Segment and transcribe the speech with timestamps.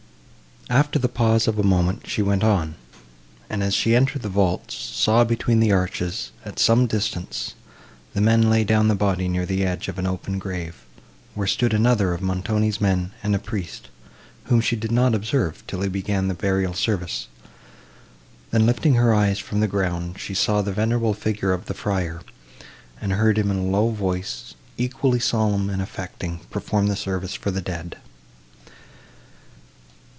[0.69, 2.75] After the pause of a moment, she went on,
[3.49, 7.55] and, as she entered the vaults, saw between the arches, at some distance,
[8.13, 10.85] the men lay down the body near the edge of an open grave,
[11.35, 13.89] where stood another of Montoni's men and a priest,
[14.45, 17.27] whom she did not observe, till he began the burial service;
[18.51, 22.21] then, lifting her eyes from the ground, she saw the venerable figure of the friar,
[23.01, 27.51] and heard him in a low voice, equally solemn and affecting, perform the service for
[27.51, 27.97] the dead.